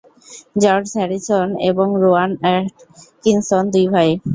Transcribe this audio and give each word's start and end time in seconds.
George 0.55 0.87
Harrison 0.95 1.47
এবং 1.69 1.87
Rowan 2.03 2.31
Atkinson 2.43 3.63
দুই 3.73 3.85
ভাই। 3.93 4.09